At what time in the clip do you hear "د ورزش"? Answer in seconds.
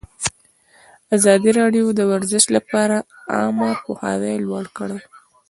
1.93-2.43